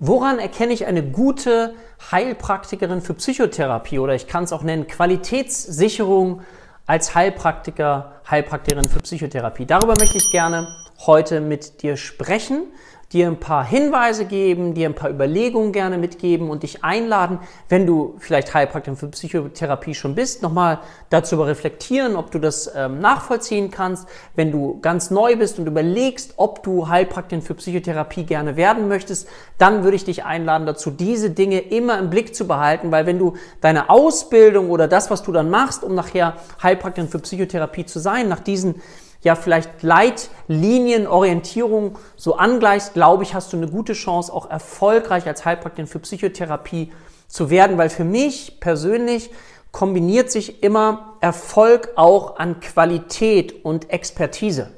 [0.00, 1.74] Woran erkenne ich eine gute
[2.12, 6.42] Heilpraktikerin für Psychotherapie oder ich kann es auch nennen Qualitätssicherung
[6.86, 9.66] als Heilpraktiker, Heilpraktikerin für Psychotherapie?
[9.66, 10.68] Darüber möchte ich gerne
[11.04, 12.72] heute mit dir sprechen
[13.12, 17.38] dir ein paar Hinweise geben, dir ein paar Überlegungen gerne mitgeben und dich einladen,
[17.70, 23.00] wenn du vielleicht Heilpraktiker für Psychotherapie schon bist, nochmal dazu reflektieren, ob du das ähm,
[23.00, 24.06] nachvollziehen kannst.
[24.34, 29.26] Wenn du ganz neu bist und überlegst, ob du Heilpraktiker für Psychotherapie gerne werden möchtest,
[29.56, 33.18] dann würde ich dich einladen dazu, diese Dinge immer im Blick zu behalten, weil wenn
[33.18, 38.00] du deine Ausbildung oder das, was du dann machst, um nachher Heilpraktiker für Psychotherapie zu
[38.00, 38.82] sein, nach diesen
[39.22, 45.44] ja vielleicht Leitlinienorientierung so angleichst, glaube ich, hast du eine gute Chance, auch erfolgreich als
[45.44, 46.92] Heilpraktikerin für Psychotherapie
[47.26, 49.30] zu werden, weil für mich persönlich
[49.70, 54.70] kombiniert sich immer Erfolg auch an Qualität und Expertise.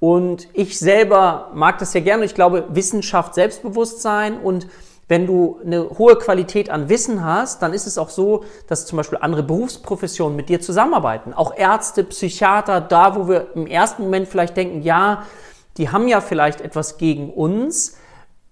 [0.00, 2.24] Und ich selber mag das sehr gerne.
[2.24, 4.68] Ich glaube, Wissenschaft, Selbstbewusstsein und
[5.08, 8.98] wenn du eine hohe Qualität an Wissen hast, dann ist es auch so, dass zum
[8.98, 11.32] Beispiel andere Berufsprofessionen mit dir zusammenarbeiten.
[11.32, 15.24] Auch Ärzte, Psychiater, da wo wir im ersten Moment vielleicht denken, ja,
[15.78, 17.96] die haben ja vielleicht etwas gegen uns,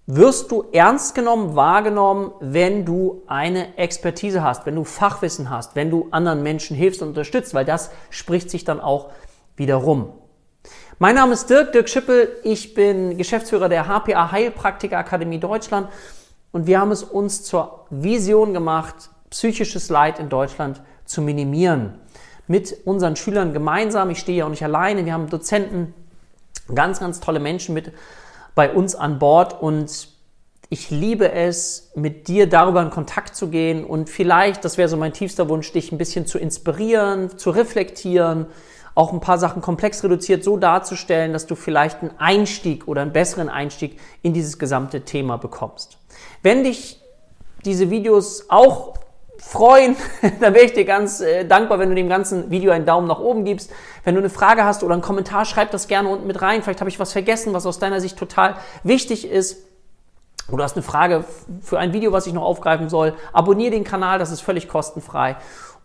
[0.07, 5.91] wirst du ernst genommen, wahrgenommen, wenn du eine Expertise hast, wenn du Fachwissen hast, wenn
[5.91, 9.11] du anderen Menschen hilfst und unterstützt, weil das spricht sich dann auch
[9.57, 10.13] wieder rum.
[10.97, 12.37] Mein Name ist Dirk, Dirk Schippel.
[12.43, 15.89] Ich bin Geschäftsführer der HPA Heilpraktiker Akademie Deutschland
[16.51, 18.95] und wir haben es uns zur Vision gemacht,
[19.29, 21.95] psychisches Leid in Deutschland zu minimieren.
[22.47, 24.09] Mit unseren Schülern gemeinsam.
[24.09, 25.05] Ich stehe ja auch nicht alleine.
[25.05, 25.93] Wir haben Dozenten,
[26.73, 27.91] ganz, ganz tolle Menschen mit
[28.55, 30.09] bei uns an Bord und
[30.69, 34.97] ich liebe es, mit dir darüber in Kontakt zu gehen und vielleicht, das wäre so
[34.97, 38.47] mein tiefster Wunsch, dich ein bisschen zu inspirieren, zu reflektieren,
[38.97, 43.13] auch ein paar Sachen komplex reduziert so darzustellen, dass du vielleicht einen Einstieg oder einen
[43.13, 45.99] besseren Einstieg in dieses gesamte Thema bekommst.
[46.41, 46.99] Wenn dich
[47.63, 48.95] diese Videos auch
[49.37, 49.95] freuen,
[50.41, 53.19] dann wäre ich dir ganz äh, dankbar, wenn du dem ganzen Video einen Daumen nach
[53.19, 53.71] oben gibst.
[54.03, 56.63] Wenn du eine Frage hast oder einen Kommentar, schreib das gerne unten mit rein.
[56.63, 59.63] Vielleicht habe ich was vergessen, was aus deiner Sicht total wichtig ist.
[60.49, 61.23] Oder hast eine Frage
[61.61, 63.13] für ein Video, was ich noch aufgreifen soll.
[63.31, 65.35] Abonniere den Kanal, das ist völlig kostenfrei.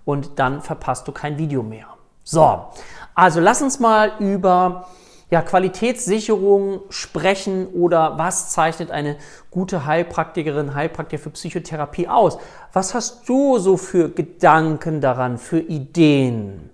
[0.06, 1.88] Und dann verpasst du kein Video mehr.
[2.24, 2.66] So,
[3.14, 4.88] also lass uns mal über
[5.30, 9.16] ja, Qualitätssicherung sprechen oder was zeichnet eine
[9.50, 12.38] gute Heilpraktikerin, Heilpraktiker für Psychotherapie aus?
[12.74, 16.68] Was hast du so für Gedanken daran, für Ideen?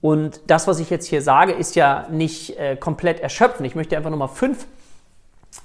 [0.00, 3.66] Und das, was ich jetzt hier sage, ist ja nicht äh, komplett erschöpfend.
[3.66, 4.66] Ich möchte einfach nochmal fünf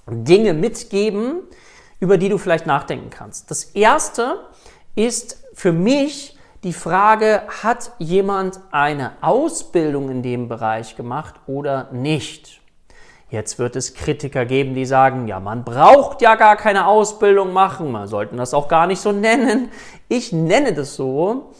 [0.07, 1.41] Dinge mitgeben,
[1.99, 3.51] über die du vielleicht nachdenken kannst.
[3.51, 4.45] Das erste
[4.95, 12.59] ist für mich, die Frage, hat jemand eine Ausbildung in dem Bereich gemacht oder nicht?
[13.29, 17.91] Jetzt wird es Kritiker geben, die sagen, ja, man braucht ja gar keine Ausbildung machen,
[17.91, 19.69] man sollte das auch gar nicht so nennen.
[20.09, 21.51] Ich nenne das so,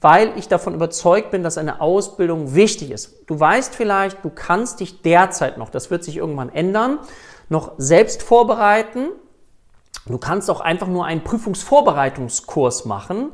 [0.00, 3.24] weil ich davon überzeugt bin, dass eine Ausbildung wichtig ist.
[3.26, 7.00] Du weißt vielleicht, du kannst dich derzeit noch, das wird sich irgendwann ändern,
[7.48, 9.08] noch selbst vorbereiten.
[10.06, 13.32] Du kannst auch einfach nur einen Prüfungsvorbereitungskurs machen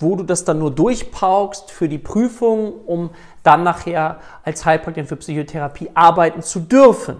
[0.00, 3.10] wo du das dann nur durchpaukst für die Prüfung, um
[3.42, 7.16] dann nachher als Heilpraktiker für Psychotherapie arbeiten zu dürfen.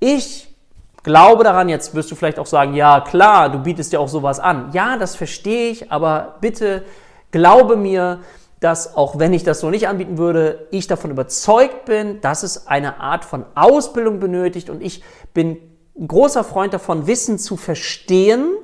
[0.00, 0.54] Ich
[1.02, 4.40] glaube daran, jetzt wirst du vielleicht auch sagen, ja klar, du bietest ja auch sowas
[4.40, 4.70] an.
[4.72, 6.84] Ja, das verstehe ich, aber bitte
[7.30, 8.20] glaube mir,
[8.60, 12.66] dass auch wenn ich das so nicht anbieten würde, ich davon überzeugt bin, dass es
[12.66, 15.02] eine Art von Ausbildung benötigt und ich
[15.34, 15.58] bin
[15.98, 18.56] ein großer Freund davon, Wissen zu verstehen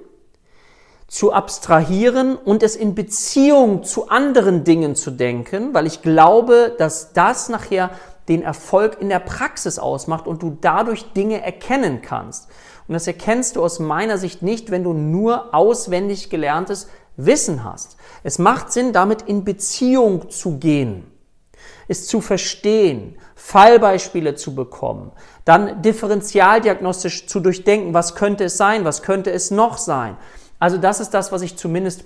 [1.11, 7.13] zu abstrahieren und es in Beziehung zu anderen Dingen zu denken, weil ich glaube, dass
[7.13, 7.91] das nachher
[8.29, 12.49] den Erfolg in der Praxis ausmacht und du dadurch Dinge erkennen kannst.
[12.87, 17.97] Und das erkennst du aus meiner Sicht nicht, wenn du nur auswendig gelerntes Wissen hast.
[18.23, 21.11] Es macht Sinn, damit in Beziehung zu gehen,
[21.89, 25.11] es zu verstehen, Fallbeispiele zu bekommen,
[25.45, 30.17] dann differentialdiagnostisch zu durchdenken, was könnte es sein, was könnte es noch sein
[30.61, 32.05] also das ist das, was ich zumindest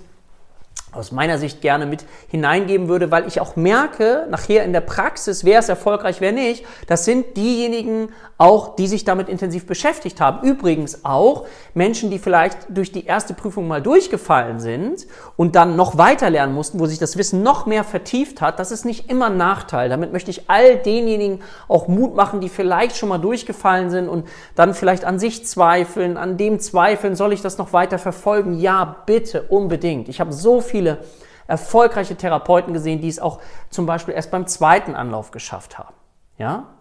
[0.95, 5.43] aus meiner Sicht gerne mit hineingeben würde, weil ich auch merke, nachher in der Praxis,
[5.43, 10.45] wer ist erfolgreich, wer nicht, das sind diejenigen auch, die sich damit intensiv beschäftigt haben.
[10.45, 15.07] Übrigens auch Menschen, die vielleicht durch die erste Prüfung mal durchgefallen sind
[15.37, 18.59] und dann noch weiter lernen mussten, wo sich das Wissen noch mehr vertieft hat.
[18.59, 19.87] Das ist nicht immer ein Nachteil.
[19.89, 24.27] Damit möchte ich all denjenigen auch Mut machen, die vielleicht schon mal durchgefallen sind und
[24.55, 28.59] dann vielleicht an sich zweifeln, an dem zweifeln, soll ich das noch weiter verfolgen?
[28.59, 30.09] Ja, bitte, unbedingt.
[30.09, 30.99] Ich habe so viele viele
[31.47, 33.39] erfolgreiche Therapeuten gesehen, die es auch
[33.69, 35.93] zum Beispiel erst beim zweiten Anlauf geschafft haben.
[36.37, 36.75] Ja?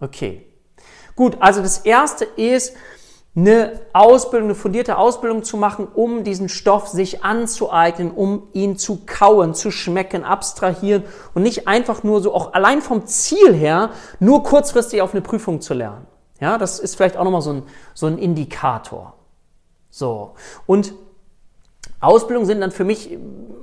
[0.00, 0.46] Okay.
[1.16, 2.74] Gut, also das erste ist,
[3.34, 9.04] eine Ausbildung, eine fundierte Ausbildung zu machen, um diesen Stoff sich anzueignen, um ihn zu
[9.06, 13.90] kauen, zu schmecken, abstrahieren und nicht einfach nur so auch allein vom Ziel her
[14.20, 16.06] nur kurzfristig auf eine Prüfung zu lernen.
[16.40, 17.62] Ja, das ist vielleicht auch nochmal so ein,
[17.94, 19.14] so ein Indikator.
[19.88, 20.34] So.
[20.66, 20.92] Und
[22.02, 23.16] Ausbildung sind dann für mich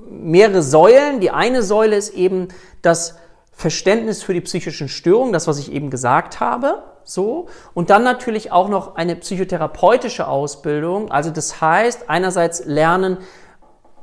[0.09, 1.19] mehrere Säulen.
[1.19, 2.49] Die eine Säule ist eben
[2.81, 3.17] das
[3.51, 6.83] Verständnis für die psychischen Störungen, das, was ich eben gesagt habe.
[7.03, 7.47] So.
[7.73, 11.11] Und dann natürlich auch noch eine psychotherapeutische Ausbildung.
[11.11, 13.17] Also das heißt, einerseits lernen,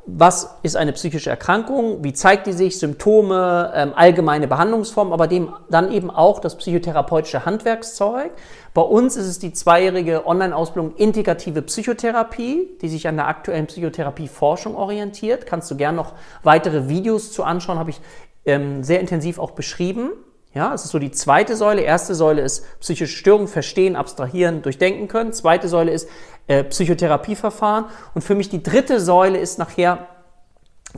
[0.06, 5.52] was ist eine psychische Erkrankung, wie zeigt die sich, Symptome, ähm, allgemeine Behandlungsformen, aber dem
[5.68, 8.30] dann eben auch das psychotherapeutische Handwerkszeug.
[8.76, 14.76] Bei uns ist es die zweijährige Online-Ausbildung Integrative Psychotherapie, die sich an der aktuellen Psychotherapieforschung
[14.76, 15.46] orientiert.
[15.46, 16.12] Kannst du gerne noch
[16.42, 18.02] weitere Videos zu anschauen, habe ich
[18.44, 20.10] ähm, sehr intensiv auch beschrieben.
[20.52, 21.80] Ja, es ist so die zweite Säule.
[21.80, 25.32] Erste Säule ist psychische Störung, verstehen, abstrahieren, durchdenken können.
[25.32, 26.06] Zweite Säule ist
[26.46, 27.86] äh, Psychotherapieverfahren.
[28.14, 30.06] Und für mich die dritte Säule ist nachher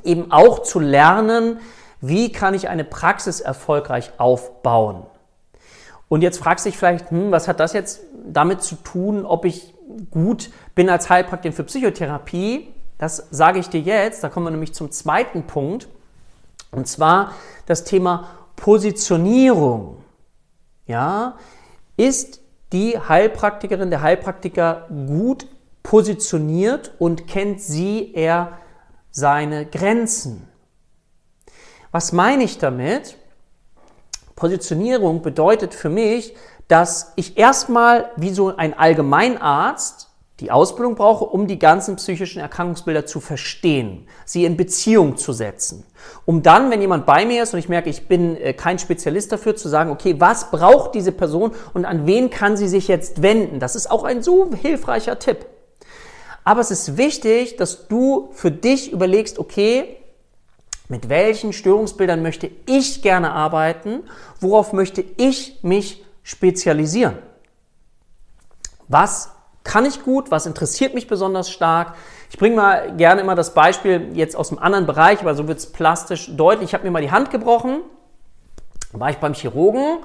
[0.02, 1.60] eben auch zu lernen,
[2.00, 5.06] wie kann ich eine Praxis erfolgreich aufbauen.
[6.08, 9.44] Und jetzt fragst du dich vielleicht, hm, was hat das jetzt damit zu tun, ob
[9.44, 9.74] ich
[10.10, 12.72] gut bin als Heilpraktiker für Psychotherapie?
[12.96, 14.24] Das sage ich dir jetzt.
[14.24, 15.88] Da kommen wir nämlich zum zweiten Punkt.
[16.70, 17.32] Und zwar
[17.66, 19.98] das Thema Positionierung,
[20.86, 21.36] ja,
[21.96, 22.40] ist
[22.72, 25.46] die Heilpraktikerin, der Heilpraktiker gut
[25.82, 28.58] positioniert und kennt sie er
[29.10, 30.48] seine Grenzen.
[31.90, 33.16] Was meine ich damit?
[34.38, 36.34] Positionierung bedeutet für mich,
[36.68, 43.04] dass ich erstmal wie so ein Allgemeinarzt die Ausbildung brauche, um die ganzen psychischen Erkrankungsbilder
[43.04, 45.84] zu verstehen, sie in Beziehung zu setzen.
[46.24, 49.32] Um dann, wenn jemand bei mir ist und ich merke, ich bin äh, kein Spezialist
[49.32, 53.22] dafür, zu sagen, okay, was braucht diese Person und an wen kann sie sich jetzt
[53.22, 53.58] wenden?
[53.58, 55.46] Das ist auch ein so hilfreicher Tipp.
[56.44, 59.97] Aber es ist wichtig, dass du für dich überlegst, okay,
[60.88, 64.04] mit welchen Störungsbildern möchte ich gerne arbeiten?
[64.40, 67.18] Worauf möchte ich mich spezialisieren?
[68.88, 69.30] Was
[69.68, 71.94] kann ich gut, was interessiert mich besonders stark.
[72.30, 75.58] Ich bringe mal gerne immer das Beispiel jetzt aus einem anderen Bereich, aber so wird
[75.58, 76.70] es plastisch deutlich.
[76.70, 77.80] Ich habe mir mal die Hand gebrochen,
[78.92, 79.98] war ich beim Chirurgen,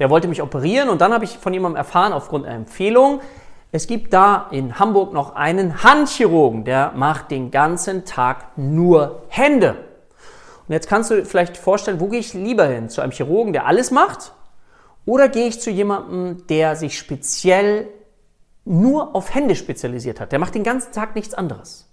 [0.00, 3.20] der wollte mich operieren und dann habe ich von jemandem erfahren, aufgrund einer Empfehlung,
[3.70, 9.76] es gibt da in Hamburg noch einen Handchirurgen, der macht den ganzen Tag nur Hände.
[10.66, 12.88] Und jetzt kannst du vielleicht vorstellen, wo gehe ich lieber hin?
[12.88, 14.32] Zu einem Chirurgen, der alles macht?
[15.06, 17.88] Oder gehe ich zu jemandem, der sich speziell
[18.64, 21.90] nur auf Hände spezialisiert hat, der macht den ganzen Tag nichts anderes.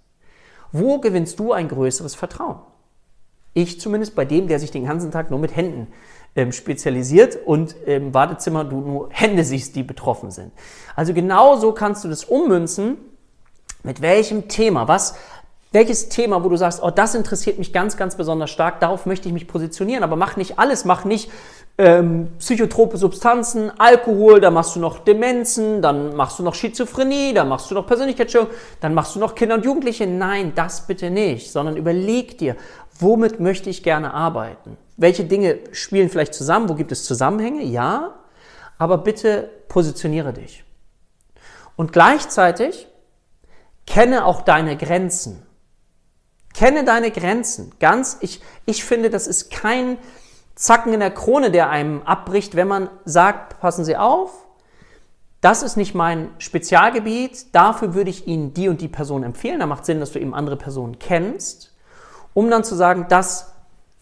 [0.72, 2.60] Wo gewinnst du ein größeres Vertrauen?
[3.52, 5.88] Ich zumindest bei dem, der sich den ganzen Tag nur mit Händen
[6.34, 10.52] ähm, spezialisiert und im Wartezimmer du nur Hände siehst, die betroffen sind.
[10.96, 12.96] Also genauso kannst du das ummünzen,
[13.82, 15.14] mit welchem Thema, was,
[15.72, 19.28] welches Thema, wo du sagst, oh, das interessiert mich ganz, ganz besonders stark, darauf möchte
[19.28, 21.30] ich mich positionieren, aber mach nicht alles, mach nicht
[21.78, 27.48] ähm, psychotrope Substanzen, Alkohol, dann machst du noch Demenzen, dann machst du noch Schizophrenie, dann
[27.48, 28.48] machst du noch Persönlichkeitsstörung,
[28.80, 30.06] dann machst du noch Kinder und Jugendliche.
[30.06, 32.56] Nein, das bitte nicht, sondern überleg dir,
[32.98, 34.76] womit möchte ich gerne arbeiten?
[34.98, 36.68] Welche Dinge spielen vielleicht zusammen?
[36.68, 37.62] Wo gibt es Zusammenhänge?
[37.64, 38.14] Ja,
[38.78, 40.64] aber bitte positioniere dich.
[41.76, 42.86] Und gleichzeitig
[43.86, 45.46] kenne auch deine Grenzen.
[46.54, 47.72] Kenne deine Grenzen.
[47.80, 49.98] Ganz, ich, ich finde, das ist kein,
[50.54, 54.30] Zacken in der Krone, der einem abbricht, wenn man sagt, passen Sie auf,
[55.40, 59.60] das ist nicht mein Spezialgebiet, dafür würde ich Ihnen die und die Person empfehlen.
[59.60, 61.74] Da macht Sinn, dass du eben andere Personen kennst,
[62.32, 63.52] um dann zu sagen, dass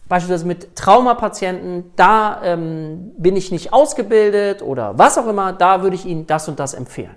[0.07, 5.95] beispielsweise mit Traumapatienten, da ähm, bin ich nicht ausgebildet oder was auch immer, da würde
[5.95, 7.15] ich Ihnen das und das empfehlen.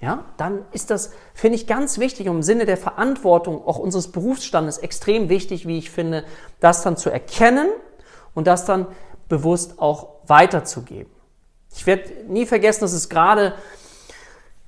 [0.00, 4.12] Ja, dann ist das, finde ich, ganz wichtig und im Sinne der Verantwortung auch unseres
[4.12, 6.24] Berufsstandes extrem wichtig, wie ich finde,
[6.60, 7.68] das dann zu erkennen
[8.34, 8.86] und das dann
[9.28, 11.12] bewusst auch weiterzugeben.
[11.74, 13.54] Ich werde nie vergessen, dass es gerade,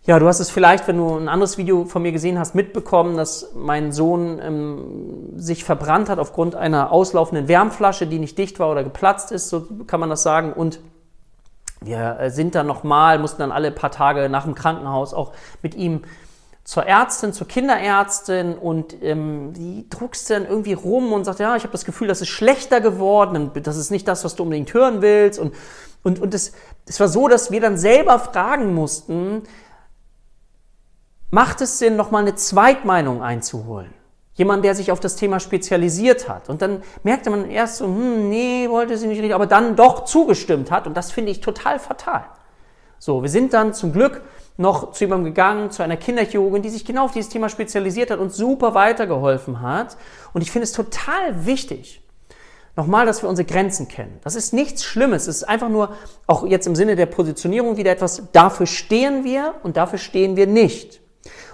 [0.02, 3.16] ja, du hast es vielleicht, wenn du ein anderes Video von mir gesehen hast, mitbekommen,
[3.16, 8.70] dass mein Sohn ähm, sich verbrannt hat aufgrund einer auslaufenden Wärmflasche, die nicht dicht war
[8.70, 10.52] oder geplatzt ist, so kann man das sagen.
[10.52, 10.80] Und
[11.80, 15.32] wir äh, sind dann nochmal, mussten dann alle paar Tage nach dem Krankenhaus auch
[15.62, 16.02] mit ihm
[16.64, 21.62] zur Ärztin, zur Kinderärztin und ähm, die druckst dann irgendwie rum und sagt, ja, ich
[21.62, 25.02] habe das Gefühl, das ist schlechter geworden, das ist nicht das, was du unbedingt hören
[25.02, 25.38] willst.
[25.38, 25.54] Und,
[26.02, 26.52] und, und es,
[26.86, 29.42] es war so, dass wir dann selber fragen mussten,
[31.30, 33.92] macht es Sinn, nochmal eine Zweitmeinung einzuholen?
[34.40, 36.48] Jemand, der sich auf das Thema spezialisiert hat.
[36.48, 40.06] Und dann merkte man erst so, hm, nee, wollte sie nicht richtig, aber dann doch
[40.06, 40.86] zugestimmt hat.
[40.86, 42.24] Und das finde ich total fatal.
[42.98, 44.22] So, wir sind dann zum Glück
[44.56, 48.18] noch zu jemandem gegangen, zu einer Kinderchirurgin, die sich genau auf dieses Thema spezialisiert hat
[48.18, 49.98] und super weitergeholfen hat.
[50.32, 52.00] Und ich finde es total wichtig,
[52.76, 54.20] nochmal, dass wir unsere Grenzen kennen.
[54.24, 55.26] Das ist nichts Schlimmes.
[55.26, 55.94] Es ist einfach nur,
[56.26, 60.46] auch jetzt im Sinne der Positionierung wieder etwas, dafür stehen wir und dafür stehen wir
[60.46, 61.02] nicht.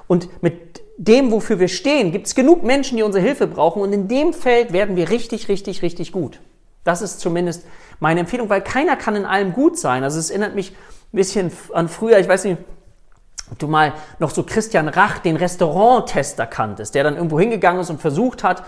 [0.07, 0.66] Und mit
[0.97, 3.83] dem, wofür wir stehen, gibt es genug Menschen, die unsere Hilfe brauchen.
[3.83, 6.41] Und in dem Feld werden wir richtig, richtig, richtig gut.
[6.85, 7.65] Das ist zumindest
[8.01, 10.05] meine Empfehlung, weil keiner kann in allem gut sein.
[10.05, 12.59] Also es erinnert mich ein bisschen an früher, ich weiß nicht,
[13.51, 17.91] ob du mal noch so Christian Rach, den Restauranttester kanntest, der dann irgendwo hingegangen ist
[17.91, 18.65] und versucht hat,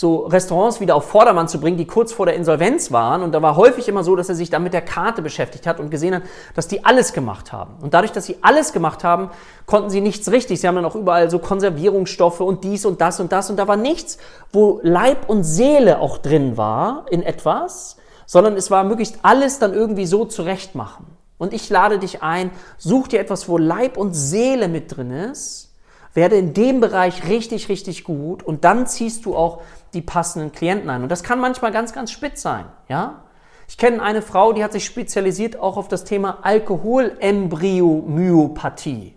[0.00, 3.22] so Restaurants wieder auf Vordermann zu bringen, die kurz vor der Insolvenz waren.
[3.22, 5.78] Und da war häufig immer so, dass er sich dann mit der Karte beschäftigt hat
[5.78, 6.22] und gesehen hat,
[6.54, 7.74] dass die alles gemacht haben.
[7.82, 9.28] Und dadurch, dass sie alles gemacht haben,
[9.66, 10.58] konnten sie nichts richtig.
[10.58, 13.50] Sie haben dann auch überall so Konservierungsstoffe und dies und das und das.
[13.50, 14.16] Und da war nichts,
[14.54, 19.74] wo Leib und Seele auch drin war in etwas, sondern es war möglichst alles dann
[19.74, 21.04] irgendwie so zurechtmachen.
[21.36, 25.74] Und ich lade dich ein, such dir etwas, wo Leib und Seele mit drin ist,
[26.14, 29.60] werde in dem Bereich richtig, richtig gut und dann ziehst du auch
[29.94, 31.02] die passenden Klienten ein.
[31.02, 33.22] Und das kann manchmal ganz, ganz spitz sein, ja.
[33.68, 39.14] Ich kenne eine Frau, die hat sich spezialisiert auch auf das Thema Alkoholembryo-Myopathie.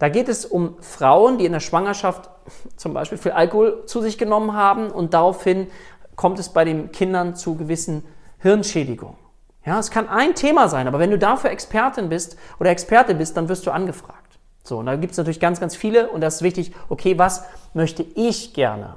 [0.00, 2.28] Da geht es um Frauen, die in der Schwangerschaft
[2.76, 5.68] zum Beispiel viel Alkohol zu sich genommen haben und daraufhin
[6.16, 8.02] kommt es bei den Kindern zu gewissen
[8.40, 9.16] Hirnschädigungen.
[9.64, 13.36] Ja, es kann ein Thema sein, aber wenn du dafür Expertin bist oder Experte bist,
[13.36, 14.40] dann wirst du angefragt.
[14.64, 17.44] So, und da gibt es natürlich ganz, ganz viele und das ist wichtig, okay, was
[17.74, 18.96] möchte ich gerne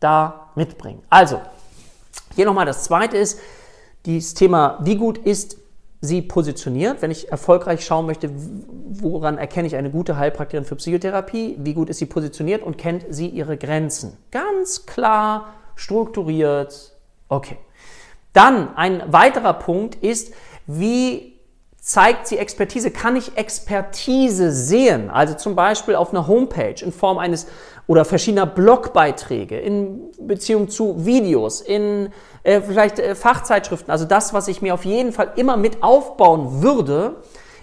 [0.00, 1.02] da mitbringen?
[1.08, 1.40] Also,
[2.34, 3.38] hier nochmal das zweite ist,
[4.06, 5.58] dieses Thema, wie gut ist
[6.00, 11.56] sie positioniert, wenn ich erfolgreich schauen möchte, woran erkenne ich eine gute Heilpraktikerin für Psychotherapie,
[11.58, 14.16] wie gut ist sie positioniert und kennt sie ihre Grenzen.
[14.30, 16.96] Ganz klar, strukturiert,
[17.28, 17.58] okay.
[18.32, 20.32] Dann ein weiterer Punkt ist,
[20.66, 21.38] wie
[21.80, 22.90] zeigt sie Expertise?
[22.90, 25.10] Kann ich Expertise sehen?
[25.10, 27.46] Also zum Beispiel auf einer Homepage in Form eines
[27.90, 32.10] oder verschiedener Blogbeiträge in Beziehung zu Videos, in
[32.44, 33.90] äh, vielleicht äh, Fachzeitschriften.
[33.90, 37.16] Also das, was ich mir auf jeden Fall immer mit aufbauen würde,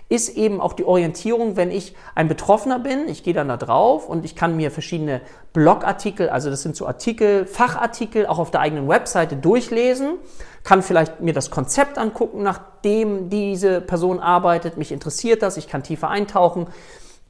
[0.09, 3.07] ist eben auch die Orientierung, wenn ich ein Betroffener bin.
[3.07, 5.21] Ich gehe dann da drauf und ich kann mir verschiedene
[5.53, 10.15] Blogartikel, also das sind so Artikel, Fachartikel, auch auf der eigenen Webseite durchlesen,
[10.65, 14.75] kann vielleicht mir das Konzept angucken, nach dem diese Person arbeitet.
[14.75, 16.67] Mich interessiert das, ich kann tiefer eintauchen.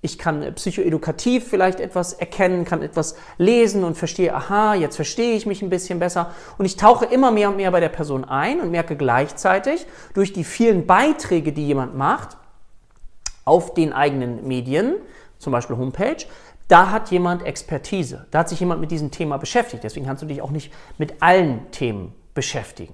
[0.01, 5.45] Ich kann psychoedukativ vielleicht etwas erkennen, kann etwas lesen und verstehe, aha, jetzt verstehe ich
[5.45, 6.31] mich ein bisschen besser.
[6.57, 10.33] Und ich tauche immer mehr und mehr bei der Person ein und merke gleichzeitig durch
[10.33, 12.37] die vielen Beiträge, die jemand macht,
[13.43, 14.95] auf den eigenen Medien,
[15.39, 16.25] zum Beispiel Homepage,
[16.67, 19.83] da hat jemand Expertise, da hat sich jemand mit diesem Thema beschäftigt.
[19.83, 22.93] Deswegen kannst du dich auch nicht mit allen Themen beschäftigen.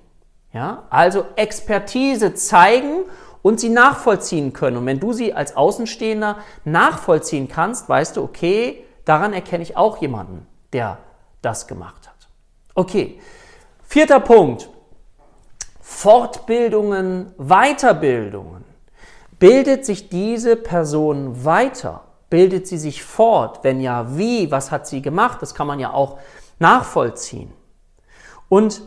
[0.54, 0.84] Ja?
[0.90, 3.06] Also Expertise zeigen
[3.44, 4.78] und sie nachvollziehen können.
[4.78, 10.02] Und wenn du sie als Außenstehender nachvollziehen kannst, weißt du, okay, daran erkenne ich auch
[10.02, 10.98] jemanden, der
[11.44, 12.28] das gemacht hat.
[12.74, 13.20] Okay,
[13.84, 14.70] vierter Punkt.
[15.80, 18.64] Fortbildungen, Weiterbildungen.
[19.38, 22.06] Bildet sich diese Person weiter?
[22.30, 23.60] Bildet sie sich fort?
[23.64, 24.50] Wenn ja, wie?
[24.50, 25.42] Was hat sie gemacht?
[25.42, 26.18] Das kann man ja auch
[26.60, 27.52] nachvollziehen.
[28.48, 28.82] Und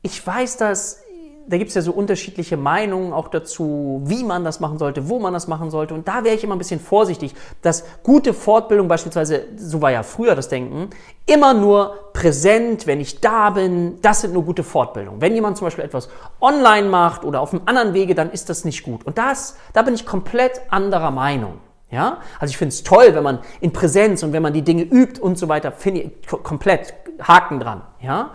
[0.00, 1.02] ich weiß, dass
[1.48, 5.18] da gibt es ja so unterschiedliche Meinungen auch dazu, wie man das machen sollte, wo
[5.18, 5.94] man das machen sollte.
[5.94, 10.02] Und da wäre ich immer ein bisschen vorsichtig, dass gute Fortbildung beispielsweise, so war ja
[10.02, 10.90] früher das Denken,
[11.26, 15.20] immer nur präsent, wenn ich da bin, das sind nur gute Fortbildungen.
[15.20, 16.08] Wenn jemand zum Beispiel etwas
[16.40, 19.04] online macht oder auf einem anderen Wege, dann ist das nicht gut.
[19.04, 21.60] Und das, da bin ich komplett anderer Meinung.
[21.88, 24.82] Ja, also ich finde es toll, wenn man in Präsenz und wenn man die Dinge
[24.82, 27.82] übt und so weiter, finde ich komplett Haken dran.
[28.02, 28.32] Ja,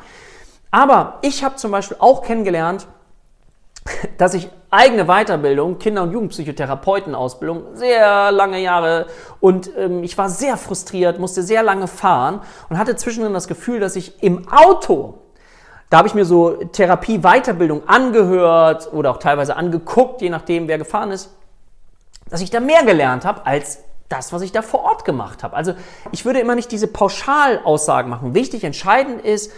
[0.72, 2.88] aber ich habe zum Beispiel auch kennengelernt,
[4.18, 9.08] dass ich eigene Weiterbildung, Kinder- und Jugendpsychotherapeutenausbildung, sehr lange Jahre
[9.40, 13.80] und ähm, ich war sehr frustriert, musste sehr lange fahren und hatte zwischendrin das Gefühl,
[13.80, 15.16] dass ich im Auto,
[15.90, 21.12] da habe ich mir so Therapie-Weiterbildung angehört oder auch teilweise angeguckt, je nachdem, wer gefahren
[21.12, 21.32] ist,
[22.30, 25.56] dass ich da mehr gelernt habe als das, was ich da vor Ort gemacht habe.
[25.56, 25.74] Also
[26.12, 28.34] ich würde immer nicht diese Pauschalaussagen machen.
[28.34, 29.52] Wichtig, entscheidend ist,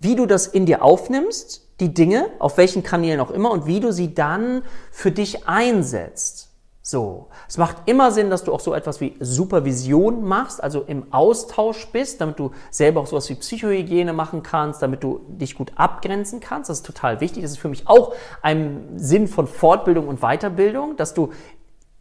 [0.00, 3.80] wie du das in dir aufnimmst, die Dinge, auf welchen Kanälen auch immer, und wie
[3.80, 6.48] du sie dann für dich einsetzt.
[6.82, 7.28] So.
[7.46, 11.86] Es macht immer Sinn, dass du auch so etwas wie Supervision machst, also im Austausch
[11.92, 16.40] bist, damit du selber auch sowas wie Psychohygiene machen kannst, damit du dich gut abgrenzen
[16.40, 16.70] kannst.
[16.70, 17.42] Das ist total wichtig.
[17.42, 21.32] Das ist für mich auch ein Sinn von Fortbildung und Weiterbildung, dass du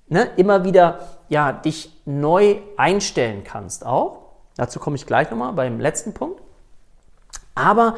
[0.08, 4.20] ne, immer wieder ja, dich neu einstellen kannst auch.
[4.56, 6.42] Dazu komme ich gleich nochmal beim letzten Punkt.
[7.60, 7.96] Aber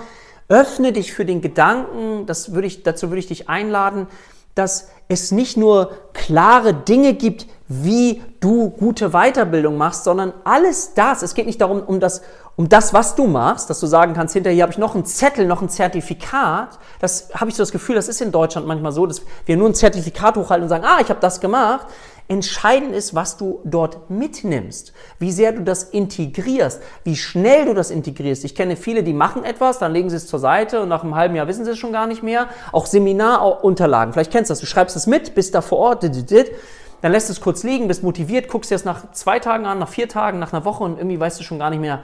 [0.50, 4.08] öffne dich für den Gedanken, das würde ich, dazu würde ich dich einladen,
[4.56, 11.22] dass es nicht nur klare Dinge gibt, wie du gute Weiterbildung machst, sondern alles das.
[11.22, 12.22] Es geht nicht darum, um das,
[12.58, 15.48] um das, was du machst, dass du sagen kannst, hinterher habe ich noch einen Zettel,
[15.48, 16.80] noch ein Zertifikat.
[17.00, 19.70] Das habe ich so das Gefühl, das ist in Deutschland manchmal so, dass wir nur
[19.70, 21.88] ein Zertifikat hochhalten und sagen, ah, ich habe das gemacht.
[22.32, 27.92] Entscheidend ist, was du dort mitnimmst, wie sehr du das integrierst, wie schnell du das
[27.92, 28.46] integrierst.
[28.46, 31.16] Ich kenne viele, die machen etwas, dann legen sie es zur Seite und nach einem
[31.16, 32.48] halben Jahr wissen sie es schon gar nicht mehr.
[32.72, 37.12] Auch Seminarunterlagen, vielleicht kennst du das, du schreibst es mit, bist da vor Ort, dann
[37.12, 40.08] lässt es kurz liegen, bist motiviert, guckst dir es nach zwei Tagen an, nach vier
[40.08, 42.02] Tagen, nach einer Woche und irgendwie weißt du schon gar nicht mehr,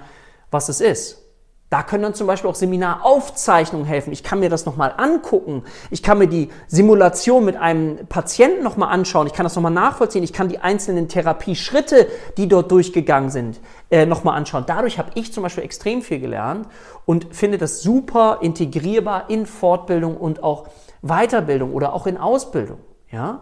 [0.52, 1.27] was es ist.
[1.70, 4.14] Da können dann zum Beispiel auch Seminaraufzeichnungen helfen.
[4.14, 5.64] Ich kann mir das nochmal angucken.
[5.92, 9.28] Ich kann mir die Simulation mit einem Patienten nochmal anschauen.
[9.28, 10.24] Ich kann das nochmal nachvollziehen.
[10.24, 12.08] Ich kann die einzelnen Therapieschritte,
[12.38, 13.60] die dort durchgegangen sind,
[13.92, 14.64] äh, nochmal anschauen.
[14.66, 16.68] Dadurch habe ich zum Beispiel extrem viel gelernt
[17.06, 20.68] und finde das super integrierbar in Fortbildung und auch
[21.02, 22.78] Weiterbildung oder auch in Ausbildung.
[23.12, 23.42] Ja?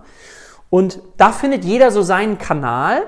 [0.72, 3.04] Und da findet jeder so seinen Kanal.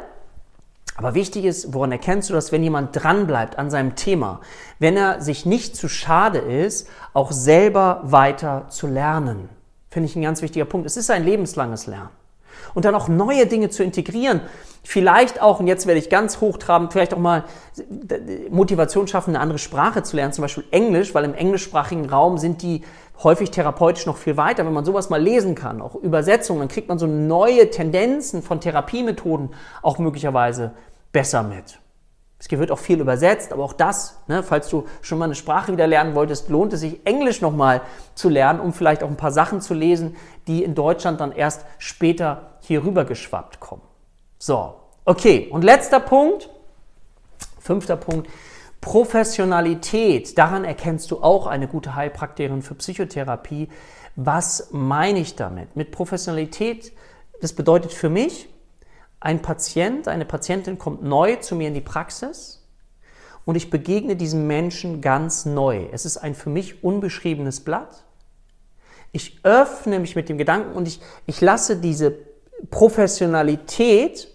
[0.97, 4.41] Aber wichtig ist, woran erkennst du das, wenn jemand dranbleibt an seinem Thema,
[4.79, 9.47] wenn er sich nicht zu schade ist, auch selber weiter zu lernen?
[9.91, 10.87] Finde ich ein ganz wichtiger Punkt.
[10.87, 12.09] Es ist ein lebenslanges Lernen.
[12.73, 14.41] Und dann auch neue Dinge zu integrieren.
[14.83, 17.43] Vielleicht auch, und jetzt werde ich ganz hochtrabend, vielleicht auch mal
[18.49, 22.61] Motivation schaffen, eine andere Sprache zu lernen, zum Beispiel Englisch, weil im englischsprachigen Raum sind
[22.61, 22.83] die
[23.23, 24.65] häufig therapeutisch noch viel weiter.
[24.65, 28.61] Wenn man sowas mal lesen kann, auch Übersetzungen, dann kriegt man so neue Tendenzen von
[28.61, 29.49] Therapiemethoden
[29.81, 30.71] auch möglicherweise
[31.11, 31.79] besser mit.
[32.39, 35.71] Es wird auch viel übersetzt, aber auch das, ne, falls du schon mal eine Sprache
[35.71, 37.81] wieder lernen wolltest, lohnt es sich, Englisch nochmal
[38.13, 40.15] zu lernen, um vielleicht auch ein paar Sachen zu lesen,
[40.45, 43.81] die in Deutschland dann erst später hier rüber geschwappt kommen.
[44.37, 44.75] So,
[45.05, 45.47] okay.
[45.51, 46.49] Und letzter Punkt,
[47.59, 48.29] fünfter Punkt,
[48.81, 50.37] Professionalität.
[50.37, 53.69] Daran erkennst du auch eine gute Heilpraktikerin für Psychotherapie.
[54.15, 55.75] Was meine ich damit?
[55.75, 56.93] Mit Professionalität,
[57.41, 58.47] das bedeutet für mich,
[59.19, 62.63] ein Patient, eine Patientin kommt neu zu mir in die Praxis
[63.45, 65.87] und ich begegne diesem Menschen ganz neu.
[65.91, 68.03] Es ist ein für mich unbeschriebenes Blatt.
[69.11, 72.13] Ich öffne mich mit dem Gedanken und ich, ich lasse diese
[72.69, 74.27] Professionalität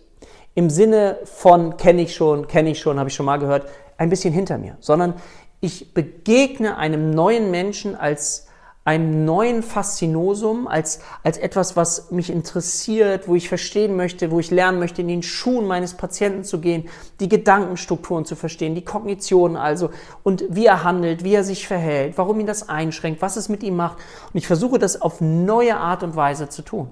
[0.54, 4.10] im Sinne von kenne ich schon, kenne ich schon, habe ich schon mal gehört, ein
[4.10, 5.14] bisschen hinter mir, sondern
[5.60, 8.48] ich begegne einem neuen Menschen als
[8.84, 14.50] einem neuen Faszinosum, als, als etwas, was mich interessiert, wo ich verstehen möchte, wo ich
[14.50, 16.88] lernen möchte, in den Schuhen meines Patienten zu gehen,
[17.20, 19.90] die Gedankenstrukturen zu verstehen, die Kognition also
[20.24, 23.62] und wie er handelt, wie er sich verhält, warum ihn das einschränkt, was es mit
[23.62, 23.98] ihm macht.
[24.32, 26.90] Und ich versuche das auf neue Art und Weise zu tun.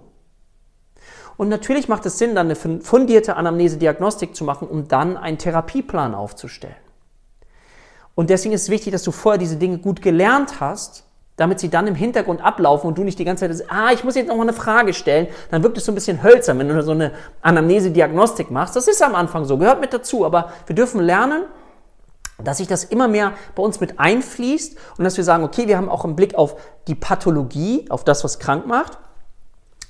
[1.36, 6.14] Und natürlich macht es Sinn, dann eine fundierte Anamnese-Diagnostik zu machen, um dann einen Therapieplan
[6.14, 6.76] aufzustellen.
[8.14, 11.04] Und deswegen ist es wichtig, dass du vorher diese Dinge gut gelernt hast,
[11.40, 14.14] damit sie dann im Hintergrund ablaufen und du nicht die ganze Zeit, ah, ich muss
[14.14, 16.82] jetzt noch mal eine Frage stellen, dann wirkt es so ein bisschen hölzern, wenn du
[16.82, 18.76] so eine Anamnese-Diagnostik machst.
[18.76, 21.44] Das ist am Anfang so, gehört mit dazu, aber wir dürfen lernen,
[22.44, 25.78] dass sich das immer mehr bei uns mit einfließt und dass wir sagen, okay, wir
[25.78, 26.56] haben auch einen Blick auf
[26.88, 28.98] die Pathologie, auf das, was krank macht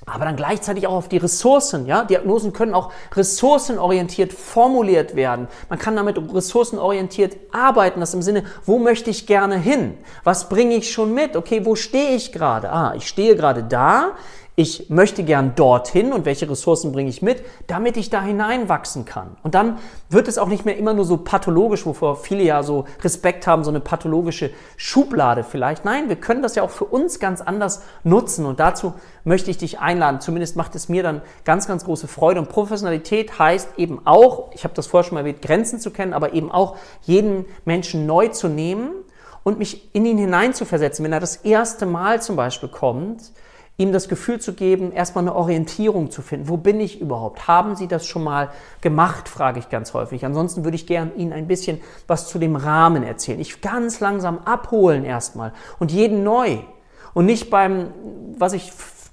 [0.07, 1.85] aber dann gleichzeitig auch auf die Ressourcen.
[1.85, 2.03] Ja?
[2.03, 5.47] Diagnosen können auch ressourcenorientiert formuliert werden.
[5.69, 9.97] Man kann damit ressourcenorientiert arbeiten, das im Sinne, wo möchte ich gerne hin?
[10.23, 11.35] Was bringe ich schon mit?
[11.35, 12.71] Okay, wo stehe ich gerade?
[12.71, 14.15] Ah, ich stehe gerade da
[14.61, 19.35] ich möchte gern dorthin und welche Ressourcen bringe ich mit, damit ich da hineinwachsen kann.
[19.41, 22.85] Und dann wird es auch nicht mehr immer nur so pathologisch, wovor viele ja so
[23.03, 25.83] Respekt haben, so eine pathologische Schublade vielleicht.
[25.83, 28.93] Nein, wir können das ja auch für uns ganz anders nutzen und dazu
[29.23, 30.21] möchte ich dich einladen.
[30.21, 32.39] Zumindest macht es mir dann ganz, ganz große Freude.
[32.39, 36.13] Und Professionalität heißt eben auch, ich habe das vorher schon mal erwähnt, Grenzen zu kennen,
[36.13, 38.91] aber eben auch jeden Menschen neu zu nehmen
[39.43, 41.03] und mich in ihn hineinzuversetzen.
[41.03, 43.31] Wenn er das erste Mal zum Beispiel kommt,
[43.77, 46.49] ihm das Gefühl zu geben, erstmal eine Orientierung zu finden.
[46.49, 47.47] Wo bin ich überhaupt?
[47.47, 50.23] Haben Sie das schon mal gemacht, frage ich ganz häufig.
[50.25, 53.39] Ansonsten würde ich gerne Ihnen ein bisschen was zu dem Rahmen erzählen.
[53.39, 56.59] Ich ganz langsam abholen erstmal und jeden neu.
[57.13, 57.91] Und nicht beim,
[58.37, 58.71] was ich,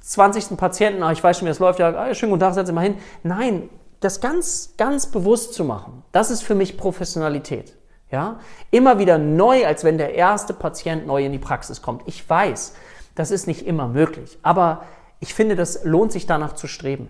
[0.08, 0.56] 20.
[0.56, 2.72] Patienten, ah, ich weiß schon, wie das läuft, ja, ah, schönen guten Tag, setzen Sie
[2.72, 2.94] mal hin.
[3.22, 3.68] Nein,
[4.00, 7.74] das ganz, ganz bewusst zu machen, das ist für mich Professionalität.
[8.10, 8.38] Ja?
[8.70, 12.02] Immer wieder neu, als wenn der erste Patient neu in die Praxis kommt.
[12.06, 12.74] Ich weiß,
[13.18, 14.38] das ist nicht immer möglich.
[14.42, 14.85] Aber
[15.18, 17.09] ich finde, das lohnt sich danach zu streben.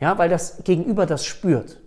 [0.00, 1.80] Ja, weil das Gegenüber das spürt.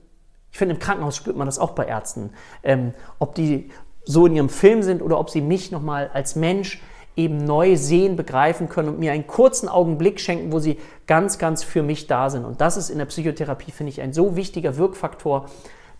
[0.52, 2.30] Ich finde, im Krankenhaus spürt man das auch bei Ärzten.
[2.64, 3.70] Ähm, ob die
[4.06, 6.82] so in ihrem Film sind oder ob sie mich nochmal als Mensch
[7.18, 11.64] eben neu sehen, begreifen können und mir einen kurzen Augenblick schenken, wo sie ganz, ganz
[11.64, 12.46] für mich da sind.
[12.46, 15.50] Und das ist in der Psychotherapie, finde ich, ein so wichtiger Wirkfaktor.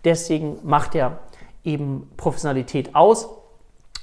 [0.04, 1.18] Deswegen macht er
[1.62, 3.28] eben Professionalität aus.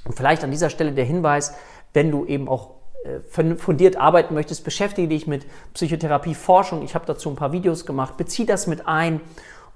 [0.06, 1.56] Und vielleicht an dieser Stelle der Hinweis,
[1.93, 2.80] wenn du eben auch
[3.29, 6.83] fundiert arbeiten möchtest, beschäftige dich mit Psychotherapie-Forschung.
[6.83, 8.17] Ich habe dazu ein paar Videos gemacht.
[8.17, 9.21] Bezieh das mit ein.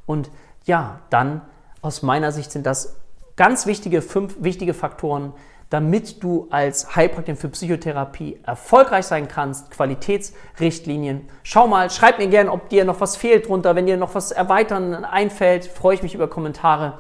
[0.06, 0.30] Und
[0.66, 1.42] ja, dann
[1.82, 2.96] aus meiner Sicht sind das
[3.36, 5.34] ganz wichtige, fünf wichtige Faktoren,
[5.70, 9.72] damit du als Heilpraktiker für Psychotherapie erfolgreich sein kannst.
[9.72, 11.28] Qualitätsrichtlinien.
[11.44, 13.76] Schau mal, schreib mir gerne, ob dir noch was fehlt drunter.
[13.76, 17.00] Wenn dir noch was erweitern einfällt, freue ich mich über Kommentare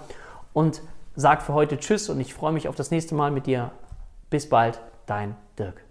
[0.53, 0.81] und
[1.15, 3.71] sag für heute Tschüss und ich freue mich auf das nächste Mal mit dir.
[4.29, 5.85] Bis bald, dein Dirk.